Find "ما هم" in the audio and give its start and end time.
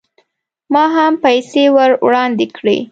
0.73-1.11